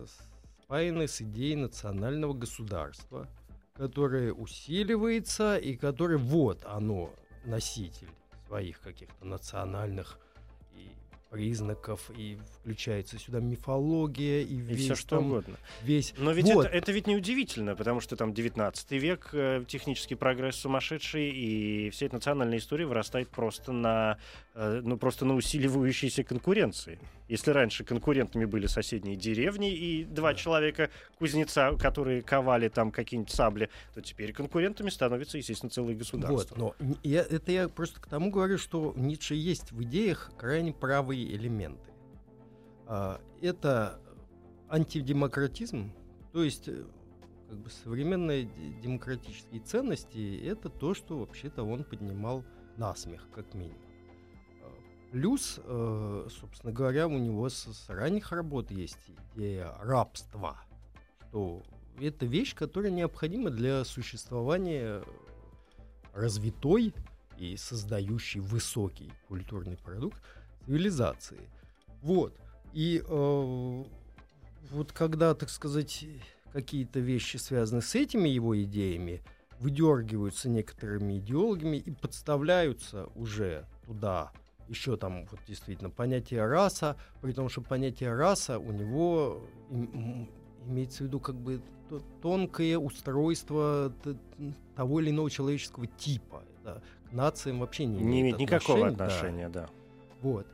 [0.62, 3.28] спаяны с идеей национального государства,
[3.74, 7.10] которое усиливается и которое вот оно
[7.44, 8.08] носитель
[8.46, 10.18] своих каких-то национальных
[11.30, 15.56] признаков, и включается сюда мифология, и, и все что там, угодно.
[15.82, 16.14] Весь...
[16.16, 16.66] Но ведь вот.
[16.66, 21.90] это, это ведь не удивительно, потому что там 19 век, э, технический прогресс сумасшедший, и
[21.90, 24.18] вся эта национальная история вырастает просто на,
[24.58, 26.98] ну, просто на усиливающейся конкуренции.
[27.28, 30.34] Если раньше конкурентами были соседние деревни и два да.
[30.34, 36.56] человека кузнеца, которые ковали там какие-нибудь сабли, то теперь конкурентами становятся, естественно, целые государства.
[36.58, 40.72] Вот, но я, это я просто к тому говорю, что Ницше есть в идеях крайне
[40.72, 41.92] правые элементы.
[42.86, 44.00] А, это
[44.68, 45.92] антидемократизм,
[46.32, 46.84] то есть э,
[47.48, 48.50] как бы современные
[48.82, 52.44] демократические ценности это то, что вообще-то он поднимал
[52.76, 53.87] на смех, как минимум.
[55.10, 58.98] Плюс, э, собственно говоря, у него с, с ранних работ есть
[59.34, 60.58] идея рабства,
[61.28, 61.62] что
[61.98, 65.02] это вещь, которая необходима для существования
[66.12, 66.94] развитой
[67.38, 70.20] и создающей высокий культурный продукт
[70.66, 71.48] цивилизации.
[72.02, 72.34] Вот.
[72.74, 73.84] И э,
[74.70, 76.04] вот когда, так сказать,
[76.52, 79.22] какие-то вещи связаны с этими его идеями,
[79.58, 84.32] выдергиваются некоторыми идеологами и подставляются уже туда
[84.68, 89.40] еще там вот действительно понятие раса, при том, что понятие раса у него
[90.66, 91.60] имеется в виду как бы
[92.20, 93.92] тонкое устройство
[94.76, 96.42] того или иного человеческого типа.
[96.64, 96.82] Да.
[97.08, 99.62] К нациям вообще не, не имеет никакого отношения, да.
[99.62, 99.70] да.
[100.20, 100.46] Вот.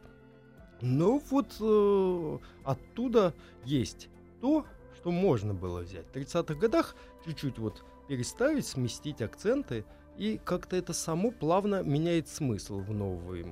[0.80, 4.08] Но вот э, оттуда есть
[4.40, 6.06] то, что можно было взять.
[6.06, 9.84] В 30-х годах чуть-чуть вот переставить, сместить акценты,
[10.16, 13.46] и как-то это само плавно меняет смысл в новый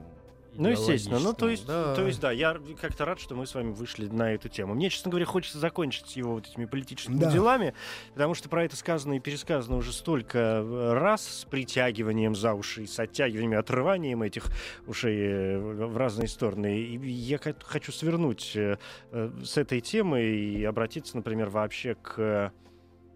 [0.54, 1.18] ну, естественно.
[1.18, 1.94] Ну, то есть, да.
[1.94, 4.74] то есть, да, я как-то рад, что мы с вами вышли на эту тему.
[4.74, 7.30] Мне, честно говоря, хочется закончить его вот этими политическими да.
[7.30, 7.74] делами,
[8.12, 12.86] потому что про это сказано и пересказано уже столько э, раз с притягиванием за уши,
[12.86, 14.46] с оттягиванием, отрыванием этих
[14.86, 16.78] ушей э, в разные стороны.
[16.78, 18.76] И я хочу свернуть э,
[19.10, 22.52] с этой темы и обратиться, например, вообще к,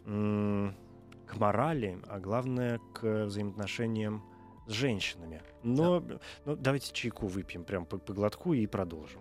[0.04, 4.22] к морали, а главное, к взаимоотношениям
[4.66, 5.42] с женщинами.
[5.62, 6.18] Но да.
[6.44, 9.20] ну, давайте чайку выпьем прям по, по глотку и продолжим.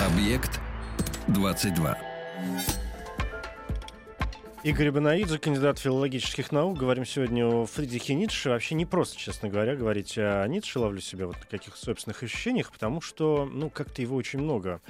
[0.00, 0.60] Объект
[1.28, 1.98] 22.
[4.66, 6.76] Игорь Банаидзе, кандидат филологических наук.
[6.76, 8.50] Говорим сегодня о Фридрихе Ницше.
[8.50, 10.80] Вообще не просто, честно говоря, говорить о Ницше.
[10.80, 14.80] Ловлю себя вот на каких собственных ощущениях, потому что, ну, как-то его очень много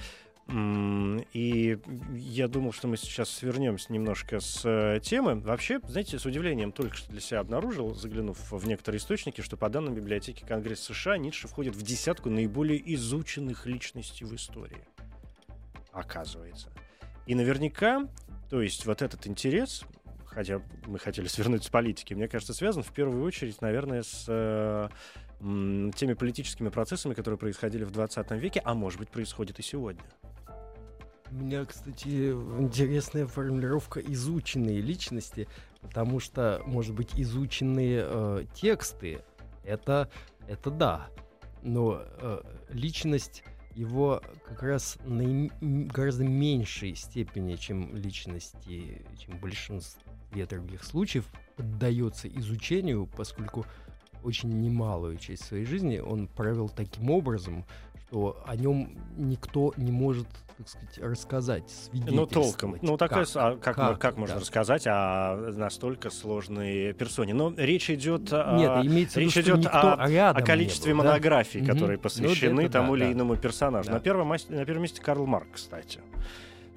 [0.49, 1.79] и
[2.15, 5.41] я думал, что мы сейчас свернемся немножко с э, темы.
[5.41, 9.69] Вообще, знаете, с удивлением только что для себя обнаружил, заглянув в некоторые источники, что по
[9.69, 14.87] данным библиотеки Конгресса США Ницше входит в десятку наиболее изученных личностей в истории.
[15.91, 16.71] Оказывается.
[17.27, 18.07] И наверняка,
[18.49, 19.83] то есть вот этот интерес,
[20.27, 24.89] хотя мы хотели свернуть с политики, мне кажется, связан в первую очередь, наверное, с э,
[25.41, 30.05] теми политическими процессами, которые происходили в 20 веке, а может быть, происходит и сегодня.
[31.31, 35.49] У меня, кстати, интересная формулировка изученные личности,
[35.81, 39.23] потому что, может быть, изученные э, тексты
[39.65, 40.09] это,
[40.47, 41.09] это да.
[41.63, 43.43] Но э, личность
[43.75, 53.07] его как раз на гораздо меньшей степени, чем личности, чем большинстве других случаев, поддается изучению,
[53.07, 53.67] поскольку
[54.27, 57.65] очень немалую часть своей жизни он провел таким образом,
[58.09, 62.77] что о нем никто не может, так сказать, рассказать, Ну, толком.
[62.83, 64.41] Ну, такое, как, а, как, как, как можно да.
[64.41, 67.35] рассказать о настолько сложной персоне?
[67.35, 71.73] Но речь идет, Нет, о, имеется речь виду, идет о, о количестве был, монографий, да?
[71.73, 73.13] которые посвящены ну, тому да, или да.
[73.13, 73.89] иному персонажу.
[73.89, 73.95] Да.
[73.95, 76.01] На, первом, на первом месте Карл Марк, кстати.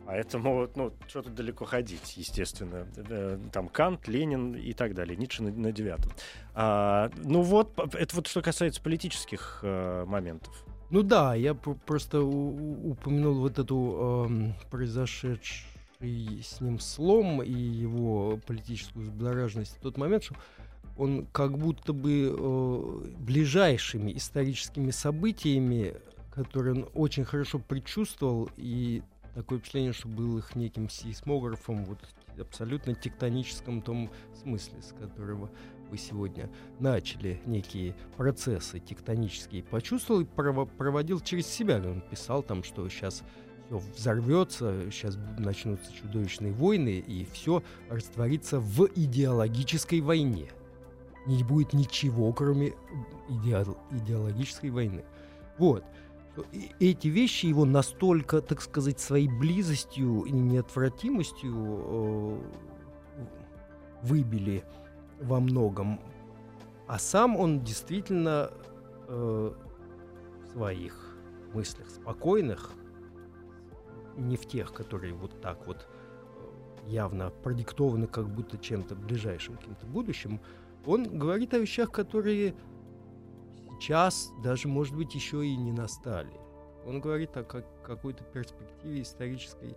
[0.10, 2.88] Поэтому, ну, что тут далеко ходить, естественно.
[2.96, 5.16] Э, Там Кант, Ленин и так далее.
[5.16, 6.12] Ницше на, на девятом.
[6.56, 10.66] А, ну вот, это вот что касается политических э, моментов.
[10.90, 15.68] Ну да, я пр- просто упомянул вот эту эм, произошедший
[16.02, 20.36] с ним слом и его политическую взбудораженность в тот момент, что
[20.98, 25.98] он как будто бы э, ближайшими историческими событиями,
[26.34, 29.04] которые он очень хорошо предчувствовал, и
[29.40, 32.00] такое впечатление, что был их неким сейсмографом, вот
[32.38, 35.50] абсолютно тектоническом том смысле, с которого
[35.90, 36.50] вы сегодня
[36.80, 41.78] начали некие процессы тектонические, почувствовал и прово- проводил через себя.
[41.78, 43.24] Он писал там, что сейчас
[43.68, 50.50] все взорвется, сейчас начнутся чудовищные войны, и все растворится в идеологической войне.
[51.28, 52.74] Не будет ничего, кроме
[53.30, 55.06] идеал- идеологической войны.
[55.58, 55.86] Вот.
[56.80, 62.42] Эти вещи его настолько, так сказать, своей близостью и неотвратимостью э,
[64.04, 64.64] выбили
[65.22, 66.00] во многом.
[66.88, 68.52] А сам он действительно
[69.08, 69.54] э,
[70.42, 71.18] в своих
[71.54, 72.72] мыслях спокойных,
[74.18, 79.86] не в тех, которые вот так вот э, явно продиктованы как будто чем-то ближайшим, каким-то
[79.86, 80.42] будущим,
[80.86, 82.56] он говорит о вещах, которые
[83.80, 86.32] сейчас даже, может быть, еще и не настали.
[86.86, 89.76] Он говорит о как, какой-то перспективе исторической, э,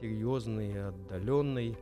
[0.00, 1.70] серьезной, отдаленной.
[1.70, 1.76] Э,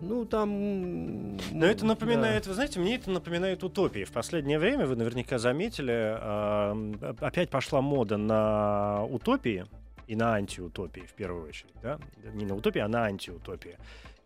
[0.00, 1.36] Ну, там...
[1.52, 2.50] Но это напоминает, да.
[2.50, 4.04] вы знаете, мне это напоминает утопии.
[4.04, 9.66] В последнее время, вы наверняка заметили, э, опять пошла мода на утопии
[10.06, 11.74] и на антиутопии, в первую очередь.
[11.82, 11.98] Да?
[12.34, 13.76] Не на утопии, а на антиутопии.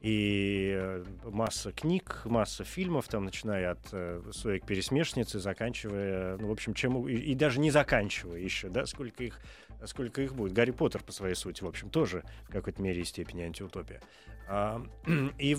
[0.01, 6.73] И масса книг, масса фильмов, там, начиная от э, «Соек пересмешницы», заканчивая, ну, в общем,
[6.75, 7.09] чем...
[7.09, 9.41] И, и даже не заканчивая еще, да, сколько их,
[9.87, 10.53] сколько их будет.
[10.53, 14.01] Гарри Поттер, по своей сути, в общем, тоже в какой-то мере и степени антиутопия.
[14.49, 14.81] А,
[15.39, 15.57] и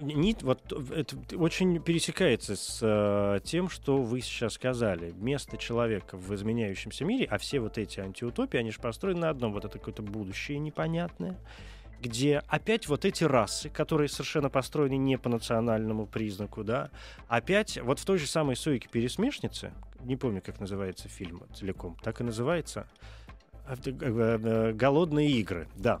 [0.00, 5.12] нить вот это очень пересекается с э, тем, что вы сейчас сказали.
[5.16, 9.52] Место человека в изменяющемся мире, а все вот эти антиутопии, они же построены на одном.
[9.52, 11.38] Вот это какое-то будущее непонятное,
[12.00, 16.90] где опять вот эти расы, которые совершенно построены не по национальному признаку, да,
[17.28, 22.20] опять вот в той же самой «Сойке пересмешницы», не помню, как называется фильм целиком, так
[22.20, 22.86] и называется,
[23.84, 26.00] «Голодные игры», да,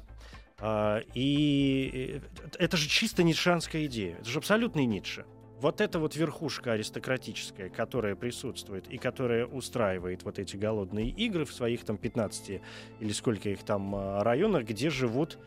[0.60, 2.20] Uh, и
[2.58, 4.16] это же чисто ницшанская идея.
[4.16, 5.24] Это же абсолютный Ницше.
[5.58, 11.52] Вот эта вот верхушка аристократическая, которая присутствует и которая устраивает вот эти голодные игры в
[11.54, 12.60] своих там 15
[13.00, 15.38] или сколько их там районах, где живут,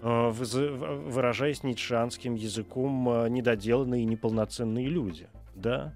[0.00, 5.28] выражаясь ницшанским языком, uh, недоделанные и неполноценные люди.
[5.54, 5.94] Да?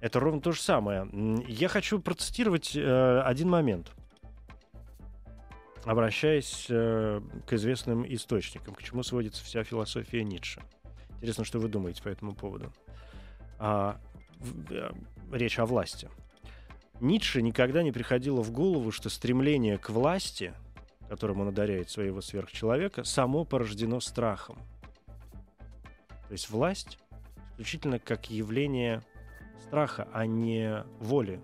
[0.00, 1.08] Это ровно то же самое.
[1.46, 3.92] Я хочу процитировать один момент
[5.84, 10.62] обращаясь э, к известным источникам, к чему сводится вся философия Ницше.
[11.16, 12.72] Интересно, что вы думаете по этому поводу.
[13.58, 14.00] А,
[15.32, 16.08] речь о власти.
[17.00, 20.52] Ницше никогда не приходило в голову, что стремление к власти,
[21.10, 24.56] которым он одаряет своего сверхчеловека, само порождено страхом.
[26.28, 26.98] То есть власть
[27.54, 29.02] исключительно как явление
[29.66, 31.40] страха, а не воли.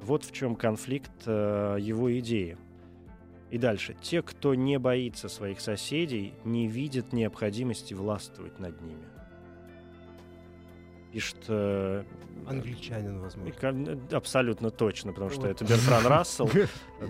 [0.00, 2.58] Вот в чем конфликт э, его идеи.
[3.52, 3.94] И дальше.
[4.02, 9.04] Те, кто не боится своих соседей, не видят необходимости властвовать над ними.
[11.16, 11.44] Пишет...
[11.48, 12.04] Э,
[12.46, 13.98] Англичанин, возможно.
[14.12, 16.50] Абсолютно точно, потому что это Бертран Рассел,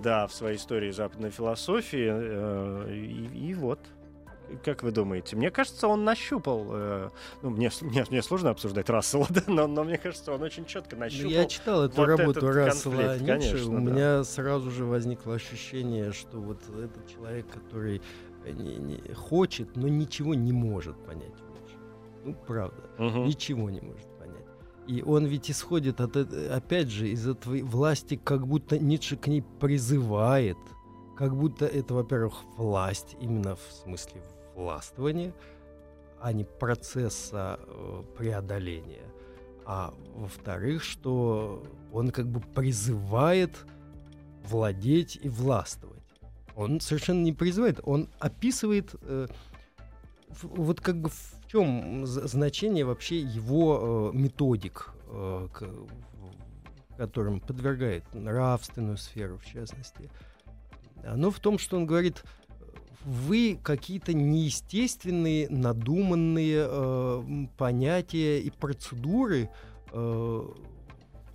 [0.01, 2.09] да, в своей истории западной философии.
[2.09, 3.81] Э, и, и вот,
[4.65, 5.35] как вы думаете?
[5.35, 6.69] Мне кажется, он нащупал.
[6.71, 7.11] Э,
[7.43, 10.95] ну, мне, мне, мне сложно обсуждать Рассела, да, но, но мне кажется, он очень четко
[10.95, 11.29] нащупал.
[11.33, 13.27] Я читал эту вот работу Рассела Ницше.
[13.27, 13.91] Конечно, У да.
[13.91, 18.01] меня сразу же возникло ощущение, что вот этот человек, который
[18.45, 21.35] не, не, хочет, но ничего не может понять.
[22.27, 23.25] Ну, правда, угу.
[23.25, 24.45] ничего не может понять.
[24.89, 29.43] И он ведь исходит, от, опять же, из этой власти, как будто Ницше к ней
[29.61, 30.59] призывает,
[31.17, 34.23] как будто это, во-первых, власть, именно в смысле
[34.57, 35.33] властвования,
[36.21, 39.07] а не процесса э, преодоления.
[39.65, 41.63] А во-вторых, что
[41.93, 43.57] он как бы призывает
[44.45, 46.03] владеть и властвовать.
[46.57, 49.29] Он совершенно не призывает, он описывает э,
[50.43, 51.11] вот как бы
[51.47, 55.69] в чем значение вообще его э, методик, э, к,
[56.97, 60.11] которым подвергает нравственную сферу, в частности?
[61.05, 62.25] Оно в том, что он говорит,
[63.05, 67.23] вы какие-то неестественные, надуманные э,
[67.57, 69.49] понятия и процедуры
[69.93, 70.43] э,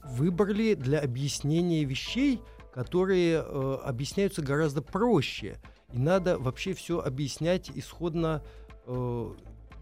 [0.04, 2.42] выбрали для объяснения вещей,
[2.74, 5.62] которые э, объясняются гораздо проще.
[5.94, 8.44] И надо вообще все объяснять исходно
[8.88, 9.34] э,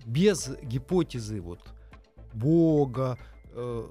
[0.10, 1.60] без гипотезы вот,
[2.34, 3.18] Бога,
[3.53, 3.88] э,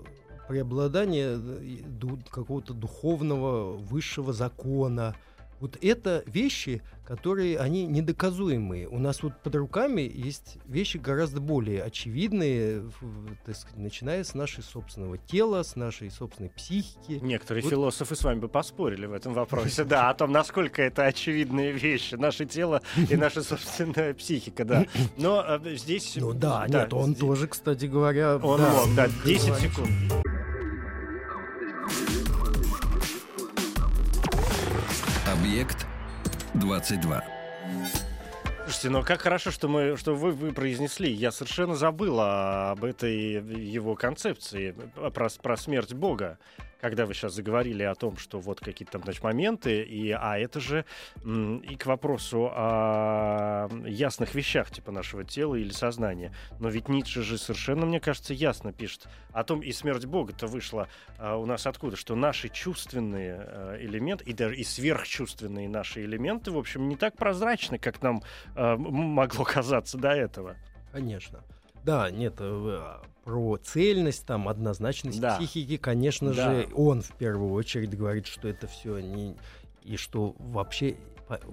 [0.48, 5.14] преобладания э, какого-то духовного высшего закона–
[5.60, 8.88] вот это вещи, которые, они недоказуемые.
[8.88, 12.82] У нас вот под руками есть вещи гораздо более очевидные,
[13.46, 17.18] так сказать, начиная с нашей собственного тела, с нашей собственной психики.
[17.22, 17.70] Некоторые вот.
[17.70, 22.14] философы с вами бы поспорили в этом вопросе, да, о том, насколько это очевидные вещи,
[22.14, 24.86] наше тело и наша собственная психика, да.
[25.16, 26.16] Но э, здесь...
[26.16, 28.36] Ну да, нет, он тоже, кстати говоря...
[28.36, 29.88] Он мог, да, 10 секунд.
[35.58, 35.88] Объект
[36.54, 37.24] 22.
[38.62, 41.10] Слушайте, ну как хорошо, что мы, что вы, вы произнесли.
[41.10, 44.72] Я совершенно забыл об этой его концепции
[45.12, 46.38] про, про смерть Бога
[46.80, 50.60] когда вы сейчас заговорили о том, что вот какие-то там значит, моменты, и, а это
[50.60, 50.84] же
[51.24, 56.34] и к вопросу о ясных вещах типа нашего тела или сознания.
[56.58, 60.88] Но ведь Ницше же совершенно, мне кажется, ясно пишет о том, и смерть Бога-то вышла
[61.18, 66.50] а, у нас откуда, что наши чувственные а, элементы, и даже и сверхчувственные наши элементы,
[66.50, 68.22] в общем, не так прозрачны, как нам
[68.54, 70.56] а, могло казаться до этого.
[70.92, 71.42] Конечно.
[71.84, 75.36] Да, нет, э, про цельность, там, однозначность да.
[75.36, 76.54] психики, конечно да.
[76.54, 79.36] же, он в первую очередь говорит, что это все не...
[79.82, 80.96] И что вообще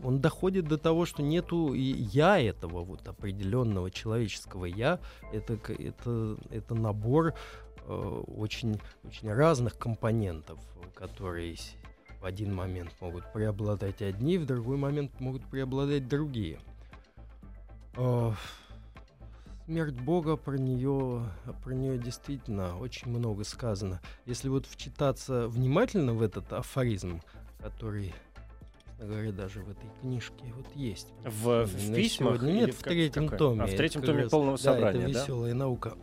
[0.04, 5.00] он доходит до того, что нету и я этого вот определенного человеческого я.
[5.34, 7.34] Это, это, это набор
[7.86, 10.60] э, очень, очень разных компонентов,
[10.94, 11.56] которые
[12.22, 16.60] в один момент могут преобладать одни, в другой момент могут преобладать другие.
[17.98, 18.32] Э,
[19.66, 21.24] Смерть Бога про нее,
[21.64, 24.00] про нее действительно очень много сказано.
[24.28, 27.20] Если вот вчитаться внимательно в этот афоризм,
[27.60, 28.14] который
[29.00, 31.08] говоря, даже в этой книжке вот есть.
[31.24, 32.42] В, в письмах?
[32.44, 33.38] Нет, в третьем какой?
[33.40, 33.64] томе.
[33.64, 35.10] А, в третьем томе раз, полного собрания, да?
[35.10, 35.94] это веселая наука.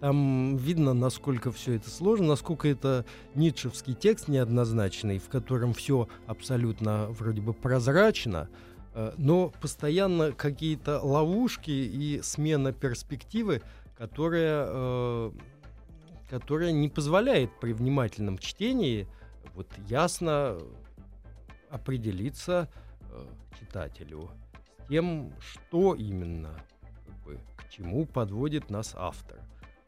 [0.00, 7.06] Там видно, насколько все это сложно, насколько это ницшевский текст неоднозначный, в котором все абсолютно
[7.10, 8.48] вроде бы прозрачно,
[9.16, 13.62] но постоянно какие-то ловушки и смена перспективы,
[13.96, 15.30] которая, э,
[16.28, 19.06] которая не позволяет при внимательном чтении
[19.54, 20.58] вот ясно
[21.70, 22.68] определиться
[23.10, 23.26] э,
[23.58, 24.30] читателю
[24.84, 26.54] с тем, что именно,
[27.06, 29.38] как бы, к чему подводит нас автор.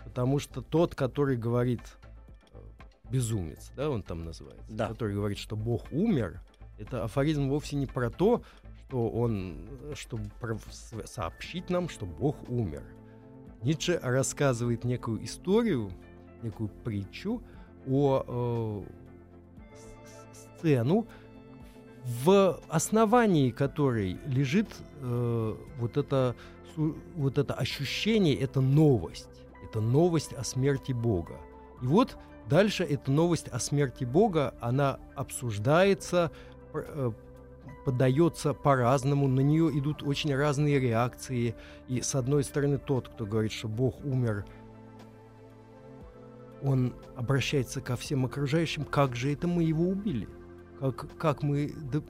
[0.02, 1.82] Потому что тот, который говорит
[3.10, 4.88] безумец, да, он там называется, да.
[4.88, 6.40] который говорит, что Бог умер,
[6.78, 8.42] это афоризм вовсе не про то,
[8.86, 9.56] что он,
[9.94, 10.30] чтобы
[11.04, 12.82] сообщить нам, что Бог умер.
[13.62, 15.90] Ницше рассказывает некую историю,
[16.42, 17.42] некую притчу
[17.88, 18.82] о э,
[20.58, 21.06] сцену,
[22.24, 24.68] в основании которой лежит
[25.00, 26.36] э, вот, это,
[26.76, 29.28] вот это ощущение, это новость.
[29.64, 31.40] Это новость о смерти Бога.
[31.80, 32.18] И вот
[32.48, 36.30] дальше эта новость о смерти Бога, она обсуждается,
[37.84, 41.54] подается по-разному, на нее идут очень разные реакции.
[41.88, 44.44] И с одной стороны тот, кто говорит, что Бог умер,
[46.62, 50.28] он обращается ко всем окружающим, как же это мы его убили?
[50.80, 51.72] Как, как мы...
[51.92, 52.00] Да,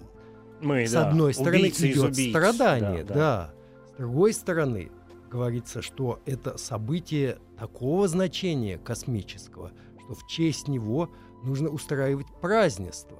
[0.61, 3.15] мы с да, одной стороны идет убийц, страдание, да, да.
[3.15, 3.55] да.
[3.89, 4.91] С другой стороны
[5.29, 9.73] говорится, что это событие такого значения космического,
[10.05, 11.11] что в честь него
[11.43, 13.19] нужно устраивать празднество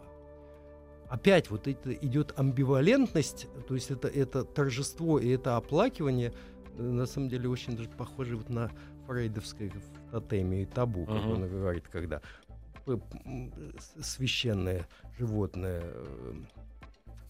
[1.09, 6.33] опять вот это идет амбивалентность, то есть это, это торжество и это оплакивание,
[6.77, 8.71] э, на самом деле очень даже похоже вот на
[9.07, 9.71] фрейдовское
[10.11, 11.35] тотемию и табу, как uh-huh.
[11.35, 12.21] он говорит, когда
[14.01, 14.87] священное
[15.19, 16.35] животное э,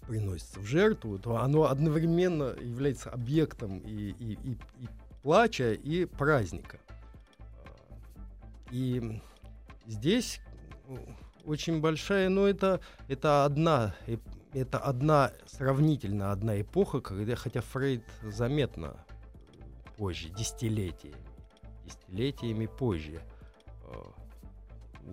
[0.06, 4.88] приносится в жертву, то оно одновременно является объектом и, и, и, и
[5.22, 6.78] плача, и праздника.
[8.70, 9.20] И
[9.86, 10.40] здесь
[11.44, 13.94] очень большая, но это, это одна
[14.54, 19.04] это одна сравнительно одна эпоха, когда, хотя Фрейд заметно
[19.96, 21.16] позже, десятилетиями,
[21.84, 23.20] десятилетиями позже
[23.82, 23.94] э,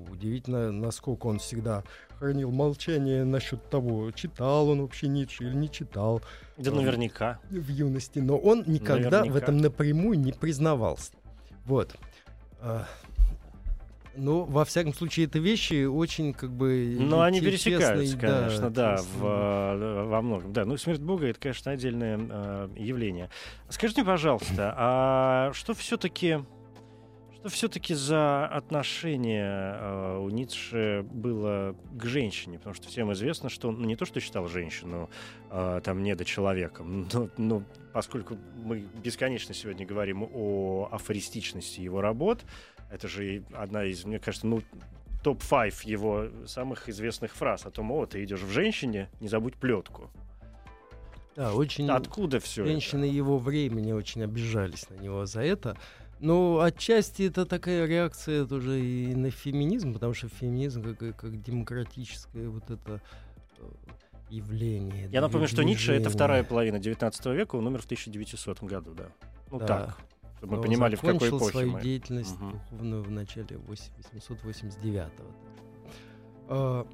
[0.10, 1.84] Удивительно, насколько он всегда
[2.18, 6.22] хранил молчание насчет того, читал он вообще Ницше или не читал.
[6.58, 7.40] Да наверняка.
[7.50, 8.20] В юности.
[8.20, 9.34] Но он никогда наверняка.
[9.34, 11.12] в этом напрямую не признавался.
[11.66, 11.94] Вот.
[14.16, 16.97] Ну, во всяком случае, это вещи очень как бы...
[16.99, 20.53] Ну, они пересекаются, конечно, да, да в, э, во многом.
[20.53, 23.30] Да, ну, смерть Бога— это, конечно, отдельное э, явление.
[23.70, 26.39] Скажите, пожалуйста, а что все-таки...
[27.39, 32.59] Что все-таки за отношение э, у Ницше было к женщине?
[32.59, 35.09] Потому что всем известно, что он ну, не то, что считал женщину
[35.49, 42.45] э, там недочеловеком, но, но поскольку мы бесконечно сегодня говорим о афористичности его работ,
[42.92, 44.62] это же одна из, мне кажется, ну,
[45.24, 50.10] топ-5 его самых известных фраз о том, о, ты идешь в женщине, не забудь плетку.
[51.36, 51.89] Да, очень...
[51.89, 53.14] Откуда все Женщины это?
[53.14, 55.78] его времени очень обижались на него за это.
[56.20, 62.48] Но отчасти это такая реакция тоже и на феминизм, потому что феминизм как, как демократическое
[62.48, 63.02] вот это
[63.58, 63.64] э,
[64.30, 65.10] явление.
[65.12, 69.06] Я напомню, что Ницше— это вторая половина 19 века, он умер в 1900 году, да.
[69.50, 69.66] Ну да.
[69.66, 69.98] так,
[70.42, 71.82] чтобы мы понимали, в какой эпохе свою мы.
[71.82, 72.52] деятельность угу.
[72.52, 75.26] духовную в начале 889-го.
[76.48, 76.88] А,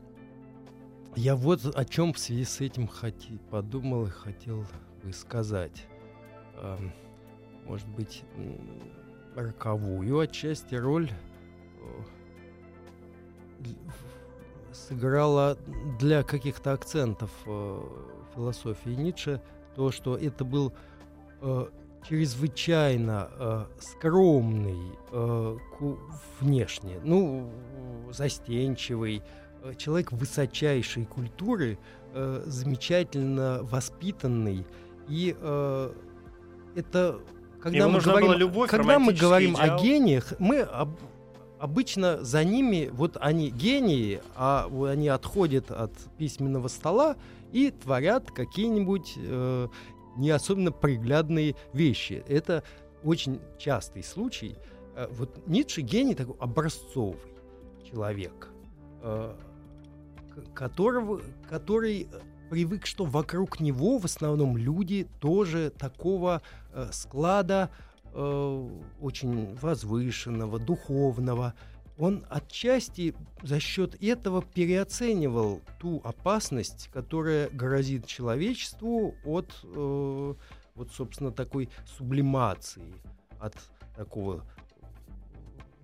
[1.15, 4.65] я вот о чем в связи с этим хоти, подумал и хотел
[5.01, 5.85] бы сказать.
[6.55, 6.77] А,
[7.65, 8.25] может быть,
[9.33, 11.09] роковую отчасти роль
[13.59, 13.69] э,
[14.73, 15.57] сыграла
[15.99, 17.81] для каких-то акцентов э,
[18.35, 19.41] философии Ницше
[19.73, 20.73] то, что это был
[21.39, 21.67] э,
[22.07, 25.57] чрезвычайно э, скромный э,
[26.39, 27.49] внешне, ну,
[28.11, 29.21] застенчивый,
[29.63, 31.77] э, человек высочайшей культуры,
[32.13, 34.65] э, замечательно воспитанный.
[35.07, 35.93] И э,
[36.75, 37.19] это,
[37.61, 39.77] когда Ему мы говорим, любовь, когда мы говорим идеал.
[39.77, 40.97] о гениях, мы об,
[41.59, 47.15] обычно за ними, вот они гении, а они отходят от письменного стола
[47.51, 49.67] и творят какие-нибудь э,
[50.17, 52.23] не особенно приглядные вещи.
[52.27, 52.63] Это
[53.03, 54.55] очень частый случай.
[54.95, 57.19] Э, вот Ницше гений такой образцовый
[57.89, 58.49] человек,
[59.01, 59.35] э,
[60.53, 62.07] которого, который
[62.49, 66.41] привык, что вокруг него в основном люди тоже такого
[66.73, 67.69] э, склада
[68.99, 71.53] очень возвышенного, духовного,
[71.97, 80.33] он отчасти за счет этого переоценивал ту опасность, которая грозит человечеству от, э,
[80.75, 82.93] вот, собственно, такой сублимации,
[83.39, 83.55] от
[83.95, 84.45] такого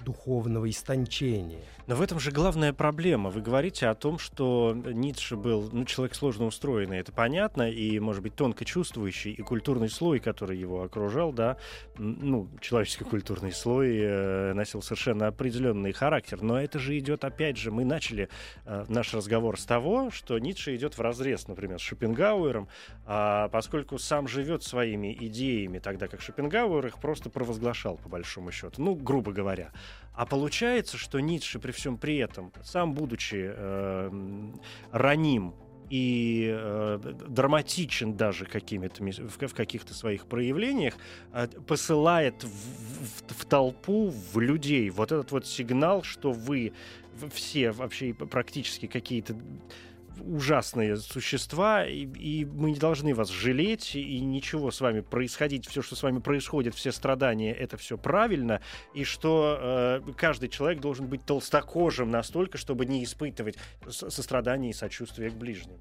[0.04, 1.62] духовного истончения.
[1.86, 3.30] Но в этом же главная проблема.
[3.30, 8.24] Вы говорите о том, что Ницше был ну, человек сложно устроенный, это понятно, и, может
[8.24, 11.58] быть, тонко чувствующий, и культурный слой, который его окружал, да,
[11.98, 16.42] ну, человеческий культурный слой э, носил совершенно определенный характер.
[16.42, 18.30] Но это же идет, опять же, мы начали
[18.66, 22.70] э, наш разговор с того, что Ницше идет в разрез, например, с Шопенгауэром,
[23.06, 28.82] а поскольку сам живет своими идеями, тогда как Шопенгауэр их просто провозглашал, по большому счету,
[28.82, 29.72] ну, грубо говоря.
[30.14, 34.52] А получается, что Ницше при всем при этом, сам будучи э,
[34.92, 35.56] раним
[35.90, 40.96] и э, драматичен даже какими-то в, в каких-то своих проявлениях,
[41.34, 44.90] э, посылает в, в, в толпу, в людей.
[44.92, 46.74] Вот этот вот сигнал, что вы
[47.32, 49.36] все вообще практически какие-то
[50.26, 55.82] ужасные существа, и, и мы не должны вас жалеть, и ничего с вами происходить, все,
[55.82, 58.62] что с вами происходит, все страдания, это все правильно,
[58.94, 63.58] и что э, каждый человек должен быть толстокожим настолько, чтобы не испытывать
[63.90, 65.78] сострадания и сочувствия к ближним.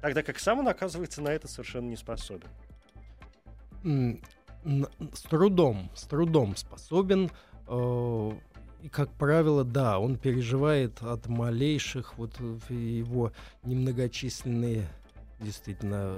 [0.00, 2.48] Тогда как сам он, оказывается, на это совершенно не способен.
[4.64, 7.30] С трудом, с трудом способен.
[7.68, 8.32] Э
[8.82, 14.88] и, как правило, да, он переживает от малейших, вот его немногочисленные,
[15.40, 16.16] действительно,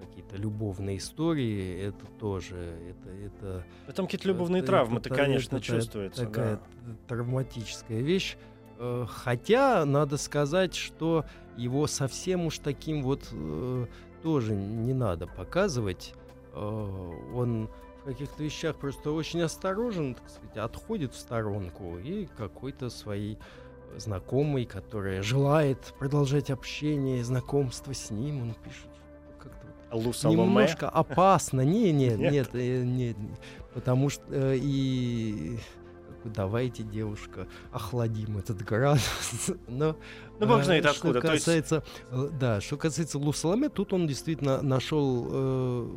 [0.00, 2.54] какие-то любовные истории, это тоже,
[2.90, 3.10] это...
[3.10, 6.26] это а Там какие-то любовные травмы, это, конечно, это, чувствуется.
[6.26, 6.94] Такая да.
[7.08, 8.36] травматическая вещь.
[8.78, 11.24] Э, хотя, надо сказать, что
[11.56, 13.86] его совсем уж таким вот э,
[14.22, 16.14] тоже не надо показывать.
[16.52, 17.68] Э, он
[18.00, 23.38] в каких-то вещах просто очень осторожен, так сказать, отходит в сторонку и какой-то своей
[23.96, 28.88] знакомый, которая желает продолжать общение, знакомство с ним, он пишет
[29.38, 31.62] как-то немножко опасно.
[31.62, 33.16] Не, не, нет, нет, нет,
[33.74, 35.58] потому что э, и
[36.24, 39.50] давайте, девушка, охладим этот градус.
[39.68, 39.96] Но,
[40.38, 41.20] ну, бог знает э, откуда.
[41.20, 42.38] Что касается, есть...
[42.38, 45.88] Да, что касается Лусаламе, тут он действительно нашел э,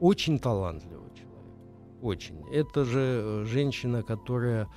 [0.00, 1.28] очень талантливого человека.
[2.02, 2.44] Очень.
[2.52, 4.68] Это же э, женщина, которая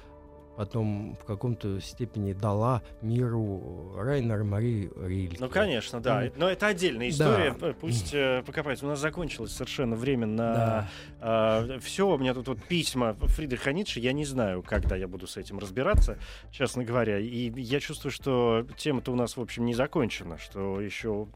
[0.57, 5.37] потом в каком-то степени дала миру Райнер Мари Рильке.
[5.39, 6.29] Ну, конечно, да.
[6.35, 7.55] Но это отдельная история.
[7.59, 7.73] Да.
[7.73, 8.85] Пусть э, покопается.
[8.85, 11.67] У нас закончилось совершенно время на да.
[11.67, 12.07] э, все.
[12.07, 13.99] У меня тут вот письма Фридриха Ницше.
[13.99, 16.17] Я не знаю, когда я буду с этим разбираться,
[16.51, 17.17] честно говоря.
[17.17, 21.27] И я чувствую, что тема-то у нас, в общем, не закончена, что еще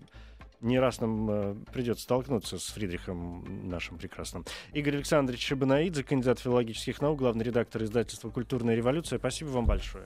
[0.62, 4.46] не раз нам э, придется столкнуться с Фридрихом нашим прекрасным.
[4.74, 9.20] Игорь Александрович Шабанаидзе, кандидат филологических наук, главный редактор издательства «Культурная революция».
[9.20, 10.06] Спасибо вам большое.